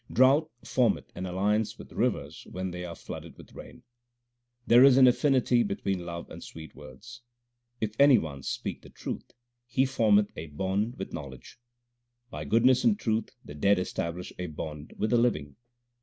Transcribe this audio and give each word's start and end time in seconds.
Drought 0.11 0.49
formeth 0.65 1.11
an 1.13 1.27
alliance 1.27 1.77
with 1.77 1.91
rivers 1.93 2.47
when 2.49 2.71
they 2.71 2.83
are 2.83 2.95
flooded 2.95 3.37
with 3.37 3.53
rain. 3.53 3.83
There 4.65 4.83
is 4.83 4.97
an 4.97 5.05
affinity 5.05 5.61
between 5.61 6.07
love 6.07 6.27
and 6.31 6.43
sweet 6.43 6.73
words. 6.73 7.21
If 7.79 7.93
any 7.99 8.17
one 8.17 8.41
speak 8.41 8.81
the 8.81 8.89
truth, 8.89 9.31
he 9.67 9.85
formeth 9.85 10.31
a 10.35 10.47
bond 10.47 10.95
with 10.97 11.13
know 11.13 11.27
ledge. 11.27 11.59
By 12.31 12.45
goodness 12.45 12.83
and 12.83 12.97
truth 12.97 13.29
the 13.45 13.53
dead 13.53 13.77
establish 13.77 14.33
a 14.39 14.47
bond 14.47 14.95
with 14.97 15.11
the 15.11 15.17
living. 15.17 15.55